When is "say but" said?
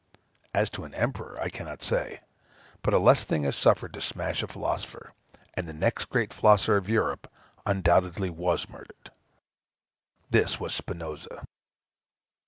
1.83-2.95